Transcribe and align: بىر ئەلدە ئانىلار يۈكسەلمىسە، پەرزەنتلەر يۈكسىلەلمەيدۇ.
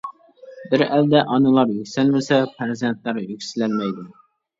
بىر 0.69 0.83
ئەلدە 0.85 1.19
ئانىلار 1.33 1.73
يۈكسەلمىسە، 1.73 2.39
پەرزەنتلەر 2.55 3.21
يۈكسىلەلمەيدۇ. 3.27 4.07